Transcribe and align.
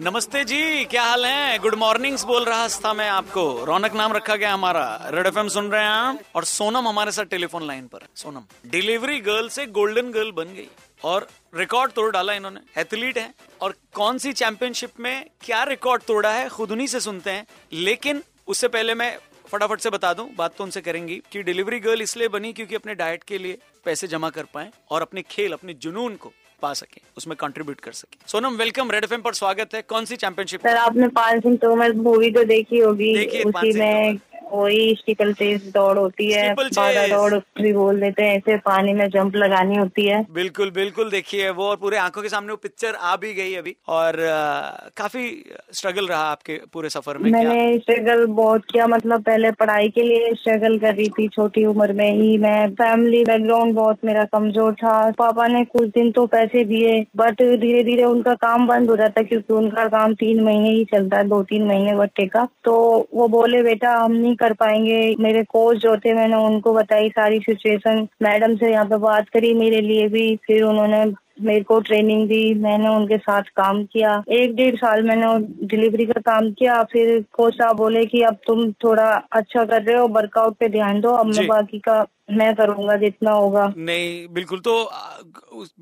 नमस्ते 0.00 0.44
जी, 0.44 0.84
क्या 0.84 1.02
हाल 1.02 1.26
है? 1.26 1.58
गुड 1.58 1.74
मॉर्निंग्स 1.74 2.24
बोल 2.24 2.44
रहा 2.44 2.68
था 2.68 2.94
मैं 2.94 3.08
आपको। 3.08 3.64
रौनक 3.64 3.94
नाम 3.94 4.12
रखा 4.12 4.36
गया 4.36 4.52
हमारा। 4.54 5.08
रेड 5.08 5.26
एफएम 5.26 5.48
सुन 5.48 5.70
रहे 5.70 5.82
हैं 5.82 5.90
आप? 5.90 6.18
और 6.34 6.44
सोनम 6.44 6.88
हमारे 6.88 7.12
साथ 7.12 7.24
टेलीफोन 7.24 7.66
लाइन 7.66 7.86
पर 7.86 7.98
सोनम 8.16 8.70
डिलीवरी 8.70 9.20
गर्ल 9.20 9.48
से 9.48 9.66
गोल्डन 9.66 10.10
गर्ल 10.10 10.32
बन 10.32 10.44
गई। 10.44 10.68
और 11.04 11.28
रिकॉर्ड 11.56 11.92
तोड़ 11.92 12.12
डाला 12.12 12.32
इन्होंने। 12.32 12.80
एथलीट 12.80 13.18
है। 13.18 13.34
और 13.60 13.74
कौन 13.94 14.18
सी 14.18 14.32
चैंपियनशिप 14.32 14.90
में 15.00 15.26
क्या 15.40 15.64
रिकॉर्ड 15.64 16.02
तोड़ा 16.02 16.30
है, 16.30 16.48
खुद 16.48 16.70
उन्हीं 16.70 16.86
से 16.86 17.00
सुनते 17.00 17.30
हैं। 17.30 17.46
लेकिन 17.72 18.22
उससे 18.48 18.68
पहले 18.68 18.94
मैं 18.94 19.18
फटाफट 19.52 19.80
से 19.80 19.90
बता 19.90 20.14
दूँ, 20.14 20.34
बात 20.34 20.56
तो 20.56 20.64
उनसे 20.64 20.80
करेंगी 20.80 21.22
कि 21.32 21.42
डिलीवरी 21.42 21.80
गर्ल 21.80 22.02
इसलिए 22.02 22.28
बनी 22.28 22.52
क्योंकि 22.52 22.74
अपने 22.74 22.94
डाइट 22.94 23.24
के 23.24 23.38
लिए 23.38 23.58
पैसे 23.84 24.06
जमा 24.06 24.30
कर 24.30 24.44
पाए 24.44 24.70
और 24.90 25.02
अपने 25.02 25.22
खेल, 25.22 25.52
अपने 25.52 25.74
जुनून 25.74 26.16
को 26.16 26.32
पा 26.64 26.72
सके 26.74 27.00
उसमें 27.16 27.36
कंट्रीब्यूट 27.36 27.80
कर 27.80 27.92
सके। 27.94 28.18
सोनम 28.26 28.56
वेलकम 28.56 28.90
रेड 28.90 29.04
एफएम 29.04 29.22
पर 29.22 29.34
स्वागत 29.34 29.74
है। 29.74 29.82
कौन 29.88 30.04
सी 30.04 30.16
चैंपियनशिप 30.18 30.60
सर 30.60 30.76
आपने 30.78 31.08
पाँच 31.16 31.42
सिंह 31.42 31.56
तोमर 31.62 31.92
मूवी 32.02 32.30
तो 32.32 32.44
देखी 32.46 32.78
होगी 32.78 33.12
उसी 33.42 33.72
में 33.74 34.18
वही 34.54 34.94
स्टिकल 34.94 35.32
चेस 35.32 35.60
दौड़ 35.74 35.96
होती 35.98 36.30
है 36.32 36.54
दौड़ 36.54 37.34
भी 37.34 37.72
बोल 37.72 38.00
देते 38.00 38.22
हैं 38.22 38.36
ऐसे 38.36 38.56
पानी 38.66 38.92
में 38.92 39.08
जंप 39.08 39.36
लगानी 39.36 39.76
होती 39.76 40.06
है। 40.06 40.22
बिल्कुल 40.32 40.70
बिल्कुल 40.70 41.10
देखिए 41.10 41.50
वो 41.50 41.64
और 41.64 41.76
पूरे 41.76 41.96
आँखों 41.98 42.22
के 42.22 42.28
सामने 42.28 42.50
वो 42.50 42.56
पिक्चर 42.62 42.94
आ 42.94 43.14
भी 43.16 43.32
गई 43.34 43.54
अभी 43.54 43.74
और 43.88 44.18
अ, 44.18 44.90
काफ़ी 44.96 45.24
स्ट्रगल 45.72 46.06
रहा 46.06 46.22
आपके 46.30 46.60
पूरे 46.72 46.88
सफ़र 46.88 47.18
में 47.18 47.30
मैंने 47.30 47.78
स्ट्रगल 47.78 48.24
बहुत 48.34 48.64
किया 48.64 48.86
मतलब 48.86 49.22
पहले 49.22 49.50
पढ़ाई 49.52 49.88
के 49.88 50.02
लिए 50.02 50.32
स्ट्रगल 50.34 50.78
कर 50.78 50.94
रही 50.94 51.08
थी 51.08 51.28
छोटी 51.28 51.64
उम्र 51.64 51.92
में 51.92 52.10
ही 52.12 52.36
मैं 52.38 52.68
फैमिली 52.74 53.22
बैकग्राउंड 53.24 53.74
बहुत 53.74 54.04
मेरा 54.04 54.24
कमज़ोर 54.24 54.74
था। 54.74 55.10
पापा 55.10 55.46
ने 55.46 55.64
कुछ 55.64 55.88
दिन 55.88 56.10
तो 56.12 56.26
पैसे 56.26 56.64
दिए 56.64 57.00
बट 57.16 57.42
धीरे 57.60 57.82
धीरे 57.84 58.04
उनका 58.04 58.34
काम 58.34 58.66
बंद 58.66 58.90
हो 58.90 58.96
जाता 58.96 59.22
क्योंकि 59.22 59.52
उनका 59.54 59.86
काम 59.88 60.14
तीन 60.14 60.42
महीने 60.44 60.70
ही 60.70 60.84
चलता 60.84 61.18
है 61.18 61.28
दो 61.28 61.42
तीन 61.42 61.66
महीने 61.66 61.94
बट्टे 61.94 62.26
का। 62.26 62.46
तो 62.64 62.74
वो 63.14 63.28
बोले 63.28 63.62
बेटा 63.62 63.94
हम 63.94 64.12
नहीं 64.12 64.34
कर 64.44 64.52
पाएँगे। 64.52 65.02
मेरे 65.20 65.42
कोच 65.44 65.76
जो 65.78 65.96
थे, 65.96 66.14
मैंने 66.14 66.36
उनको 66.46 66.72
बताई 66.74 67.08
सारी 67.10 67.38
सिचुएशन 67.40 68.06
मैडम 68.22 68.56
से 68.56 68.72
यहाँ 68.72 68.84
पे 68.86 68.96
बात 69.00 69.28
करी, 69.28 69.52
मेरे 69.54 69.80
लिए 69.80 70.08
भी। 70.08 70.34
फिर 70.46 70.62
उन्होंने 70.64 71.04
मेरे 71.38 71.60
को 71.64 71.78
ट्रेनिंग 71.80 72.26
दी 72.28 72.54
मैंने 72.54 72.88
उनके 72.88 73.16
साथ 73.18 73.42
काम 73.56 73.84
किया। 73.84 74.22
एक 74.32 74.54
डेढ़ 74.56 74.76
साल 74.76 75.02
मैंने 75.02 75.66
डिलीवरी 75.66 76.06
का 76.06 76.20
काम 76.22 76.50
किया। 76.52 76.82
फिर 76.92 77.20
कोच 77.32 77.54
साहब 77.54 77.76
बोले 77.76 78.04
कि 78.06 78.22
अब 78.22 78.38
तुम 78.46 78.70
थोड़ा 78.84 79.10
अच्छा 79.32 79.64
कर 79.64 79.82
रहे 79.82 79.96
हो 79.96 80.08
वर्कआउट 80.10 80.56
पे 80.56 80.68
ध्यान 80.68 81.00
दो 81.00 81.12
अब 81.14 81.26
मैं 81.26 81.46
बाकी 81.46 81.78
का 81.78 82.04
मैं 82.32 82.54
करूँगा 82.54 82.94
जितना 82.96 83.30
होगा। 83.30 83.66
नहीं 83.76 84.26
बिल्कुल 84.34 84.60
तो 84.60 84.74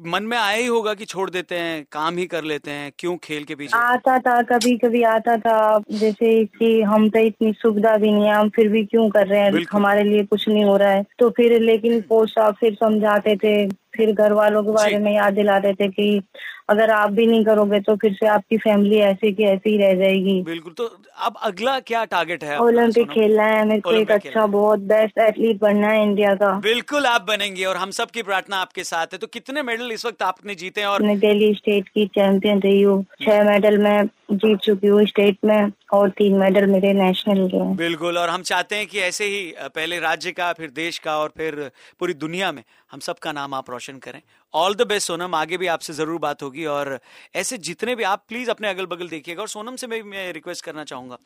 मन 0.06 0.22
में 0.22 0.36
आया 0.36 0.56
ही 0.56 0.66
होगा 0.66 0.94
कि 0.94 1.04
छोड़ 1.04 1.28
देते 1.30 1.54
हैं 1.54 1.84
काम 1.92 2.16
ही 2.16 2.24
कर 2.26 2.44
लेते 2.44 2.70
हैं 2.70 2.90
क्यों 2.98 3.16
खेल 3.24 3.44
के 3.44 3.54
पीछे? 3.54 3.76
आता 3.78 4.18
था 4.18 4.40
कभी 4.42 4.76
कभी 4.78 5.02
आता 5.02 5.36
था 5.36 5.78
जैसे 5.90 6.44
कि 6.46 6.80
हम 6.82 7.08
पे 7.10 7.22
इतनी 7.26 7.52
सुविधा 7.52 7.96
भी 7.96 8.10
नहीं 8.10 8.24
है 8.24 8.34
हम 8.34 8.48
फिर 8.48 8.68
भी 8.68 8.84
क्यों 8.84 9.08
कर 9.10 9.26
रहे 9.26 9.40
हैं? 9.40 9.64
हमारे 9.72 10.02
लिए 10.04 10.24
कुछ 10.24 10.48
नहीं 10.48 10.64
हो 10.64 10.76
रहा 10.76 10.90
है। 10.90 11.04
तो 11.18 11.30
फिर 11.30 11.58
लेकिन 11.60 12.00
कोच 12.00 12.30
साहब 12.30 12.54
फिर 12.60 12.74
समझाते 12.74 13.36
थे 13.36 13.54
फिर 13.96 14.12
घर 14.12 14.32
वालों 14.32 14.62
के 14.62 14.70
बारे 14.72 14.98
में 14.98 15.14
याद 15.14 15.34
दिलाते 15.34 15.72
थे 15.74 15.88
कि 15.90 16.22
अगर 16.70 16.90
आप 16.90 17.10
भी 17.10 17.26
नहीं 17.26 17.44
करोगे 17.44 17.78
तो 17.80 17.94
फिर 17.96 18.12
से 18.12 18.26
आपकी 18.26 18.56
फैमिली 18.58 18.98
ऐसी 19.02 19.32
की 19.32 19.44
ऐसी 19.44 19.70
ही 19.70 19.76
रह 19.78 19.94
जाएगी। 19.94 20.40
बिल्कुल 20.42 20.72
तो 20.72 20.84
अब 21.18 21.36
अगला 21.42 21.78
क्या 21.80 22.04
टारगेट 22.04 22.44
है 22.44 22.58
ओलंपिक 22.58 23.08
खेलना 23.08 23.44
है 23.44 23.64
मेरे 23.68 23.80
को 23.80 23.92
एक 23.92 24.10
अच्छा 24.10 24.46
बहुत 24.46 24.80
बेस्ट 24.92 25.18
एथलीट 25.18 25.60
बनना 25.60 25.88
है 25.88 26.02
इंडिया 26.02 26.34
का। 26.34 26.52
बिल्कुल 26.60 27.06
आप 27.06 27.22
बनेंगे 27.22 27.64
और 27.64 27.76
हम 27.76 27.90
सब 27.90 28.10
की 28.10 28.22
प्रार्थना 28.22 28.56
आपके 28.58 28.84
साथ 28.84 29.06
है। 29.12 29.18
तो 29.18 29.26
कितने 29.26 29.62
मेडल 29.62 29.92
इस 29.92 30.06
वक्त 30.06 30.22
आपने 30.22 30.54
जीते 30.54 30.80
हैं 30.80 30.88
और 30.88 31.02
मैं 31.02 31.18
दिल्ली 31.18 31.54
स्टेट 31.54 31.88
की 31.88 32.06
चैंपियन 32.06 32.60
रही 32.60 32.82
हूँ। 32.82 33.04
छह 33.22 33.42
मेडल 33.42 33.78
मैं 33.78 34.04
जीत 34.32 34.58
चुकी 34.58 34.86
हूँ 34.86 35.04
स्टेट 35.06 35.38
में 35.44 35.72
और 35.92 36.10
तीन 36.10 36.38
मेडल 36.38 36.66
मेरे 36.66 36.92
नेशनल 36.92 37.48
के 37.48 37.56
हैं। 37.56 37.74
बिल्कुल 37.76 38.18
और 38.18 38.28
हम 38.28 38.42
चाहते 38.42 38.76
हैं 38.76 38.86
कि 38.86 38.98
ऐसे 39.00 39.24
ही 39.24 39.42
पहले 39.60 39.98
राज्य 40.00 40.30
का 40.32 40.52
फिर 40.52 40.70
देश 40.70 40.98
का 40.98 41.18
और 41.18 41.32
फिर 41.36 41.70
पूरी 42.00 42.14
दुनिया 42.16 42.52
में 42.52 42.62
हम 42.92 43.00
सबका 43.00 43.32
नाम 43.32 43.54
आप 43.54 43.70
रोशन 43.70 43.81
करें। 43.82 44.20
ऑल 44.54 44.74
द 44.74 44.82
बेस्ट 44.82 45.06
सोनम 45.06 45.34
आगे 45.34 45.56
भी 45.56 45.66
आपसे 45.66 45.92
ज़रूर 45.92 46.18
बात 46.20 46.42
होगी 46.42 46.64
और 46.66 46.98
ऐसे 47.36 47.58
जितने 47.60 47.94
भी 47.96 48.02
आप 48.04 48.24
प्लीज़ 48.28 48.50
अपने 48.50 48.68
अगल 48.68 48.86
बगल 48.86 49.08
देखिएगा 49.08 49.42
और 49.42 49.48
सोनम 49.48 49.76
से 49.76 49.86
मैं 49.86 50.02
मैं 50.04 50.32
रिक्वेस्ट 50.32 50.64
करना 50.64 50.84
चाहूँगा 50.84 51.16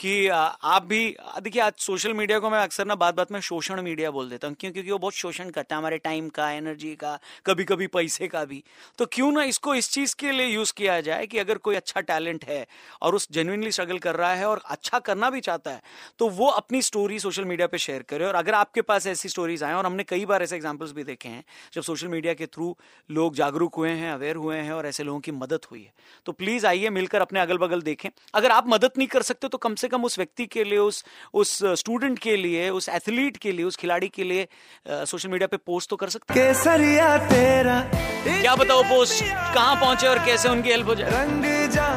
कि 0.00 0.26
आप 0.28 0.84
भी 0.84 1.04
देखिए 1.40 1.62
आज 1.62 1.72
सोशल 1.80 2.12
मीडिया 2.14 2.38
को 2.38 2.50
मैं 2.50 2.58
अक्सर 2.60 2.86
ना 2.86 2.94
बात 2.96 3.14
बात 3.14 3.32
में 3.32 3.40
शोषण 3.40 3.80
मीडिया 3.82 4.10
बोल 4.10 4.30
देता 4.30 4.48
हूँ 4.48 4.56
क्यों 4.60 4.72
क्योंकि 4.72 4.90
वो 4.90 4.98
बहुत 4.98 5.14
शोषण 5.14 5.50
करता 5.50 5.74
है, 5.74 5.78
हमारे 5.78 5.98
टाइम 5.98 6.28
का 6.30 6.50
एनर्जी 6.52 6.94
का 6.96 7.18
कभी 7.46 7.64
कभी 7.64 7.86
पैसे 7.88 8.28
का 8.28 8.44
भी। 8.44 8.62
तो 8.98 9.06
क्यों 9.12 9.30
ना 9.32 9.42
इसको 9.44 9.74
इस 9.74 9.90
चीज़ 9.90 10.14
के 10.18 10.32
लिए 10.32 10.46
यूज़ 10.46 10.72
किया 10.76 11.00
जाए 11.00 11.26
कि 11.26 11.38
अगर 11.38 11.58
कोई 11.60 11.76
अच्छा 11.76 12.00
टैलेंट 12.02 12.44
है 12.44 12.66
और 13.02 13.14
उस 13.14 13.28
जेन्युइनली 13.32 13.72
स्ट्रगल 13.72 13.98
कर 14.00 14.16
रहा 14.16 14.34
है 14.34 14.46
और 14.46 14.62
अच्छा 14.66 14.98
करना 15.00 15.30
भी 15.30 15.40
चाहता 15.40 15.70
है 15.70 15.82
तो 16.18 16.28
वो 16.30 16.46
अपनी 16.48 16.82
स्टोरी 16.82 17.18
सोशल 17.20 17.44
मीडिया 17.44 17.66
पर 17.66 17.78
शेयर 17.78 18.02
करे 18.02 18.24
और 18.24 18.34
अगर 18.34 18.54
आपके 18.54 18.82
पास 18.82 19.06
ऐसी 19.06 19.28
स्टोरीज 19.28 19.62
आए 19.62 19.74
और 19.74 19.86
हमने 19.86 20.02
कई 20.04 20.24
बार 20.26 20.42
ऐसे 20.42 20.56
एग्जांपल्स 20.56 20.92
भी 20.92 21.04
देखे 21.04 21.28
हैं, 21.28 21.44
जब 21.74 21.82
सोशल 21.82 22.01
मीडिया 22.08 22.34
के 22.34 22.46
थ्रू 22.46 22.76
लोग 23.10 23.34
जागरूक 23.34 23.74
हुए 23.74 23.90
हैं 23.90 24.12
अवेयर 24.12 24.36
हुए 24.36 24.56
हैं 24.56 24.72
और 24.72 24.86
ऐसे 24.86 25.02
लोगों 25.02 25.20
की 25.20 25.32
मदद 25.32 25.66
हुई 25.70 25.82
है। 25.82 25.92
तो 26.26 26.32
प्लीज़ 26.32 26.66
आइए 26.66 26.90
मिलकर 26.90 27.20
अपने 27.20 27.40
अगल 27.40 27.58
बगल 27.58 27.82
देखें। 27.82 28.08
अगर 28.34 28.50
आप 28.50 28.68
मदद 28.68 28.90
नहीं 28.98 29.08
कर 29.08 29.22
सकते 29.22 29.48
तो 29.48 29.58
कम 29.58 29.74
से 29.74 29.88
कम 29.88 30.04
उस 30.04 30.18
व्यक्ति 30.18 30.46
के 30.46 30.64
लिए 30.64 30.78
उस 30.80 31.04
उस 31.34 31.58
स्टूडेंट 31.78 32.18
के 32.18 32.36
लिए 32.36 32.68
उस 32.70 32.88
एथलीट 32.90 33.36
के 33.36 33.52
लिए 33.52 33.64
उस 33.64 33.76
खिलाड़ी 33.76 34.08
के 34.08 34.24
लिए 34.24 34.48
सोशल 34.86 35.28
मीडिया 35.28 35.46
पे 35.46 35.56
पोस्ट 35.56 35.90
तो 35.90 35.96
कर 35.96 36.08
सकते 36.08 36.34
केसरिया 36.34 37.16
तेरा 37.28 37.80
क्या 38.24 38.54
बताओ 38.56 38.82
पोस्ट 38.84 39.24
कहाँ 39.24 39.74
पहुँचे 39.76 40.06
और 40.08 40.18
कैसे 40.26 40.48
उनकी 40.48 40.70
हेल्प 40.70 40.88
हो 40.88 40.94
जाए। 40.94 41.10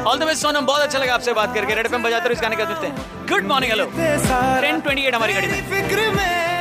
ऑल 0.04 0.18
द 0.18 0.22
बेस्ट 0.22 0.42
सोनम 0.42 0.66
बहुत 0.66 0.80
अच्छा 0.80 0.98
लगा 0.98 1.14
आपसे 1.14 1.32
बात 1.32 1.54
करके। 1.54 1.74
रेड 1.74 1.86
एफएम 1.86 2.02
बजाते 2.02 2.28
रहो 2.28 2.32
इस 2.32 2.42
गाने 2.42 2.56
का 2.56 2.64
सुनते 2.64 2.86
हैं। 2.86 3.26
गुड 3.28 3.44
मॉर्निंग 3.44 3.72
हेलो 3.72 3.86
सारा 4.26 4.68
1028 4.68 5.14
हमारी 5.14 5.34
गाड़ी 5.34 5.46
में। 5.46 6.55